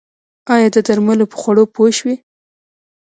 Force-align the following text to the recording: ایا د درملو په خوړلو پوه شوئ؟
ایا 0.53 0.67
د 0.75 0.77
درملو 0.87 1.25
په 1.31 1.35
خوړلو 1.41 1.71
پوه 1.73 1.89
شوئ؟ 1.97 2.15